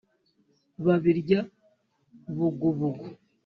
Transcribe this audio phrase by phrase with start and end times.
[0.85, 1.39] Babirya
[2.35, 3.05] bugubugu